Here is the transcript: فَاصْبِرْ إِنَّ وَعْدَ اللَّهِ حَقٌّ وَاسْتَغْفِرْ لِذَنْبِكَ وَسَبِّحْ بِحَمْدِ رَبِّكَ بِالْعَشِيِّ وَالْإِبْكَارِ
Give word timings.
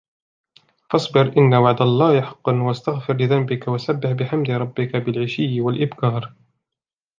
فَاصْبِرْ 0.89 1.33
إِنَّ 1.37 1.53
وَعْدَ 1.53 1.81
اللَّهِ 1.81 2.21
حَقٌّ 2.21 2.49
وَاسْتَغْفِرْ 2.49 3.13
لِذَنْبِكَ 3.17 3.67
وَسَبِّحْ 3.67 4.11
بِحَمْدِ 4.11 4.49
رَبِّكَ 4.51 4.95
بِالْعَشِيِّ 4.95 5.61
وَالْإِبْكَارِ 5.61 6.35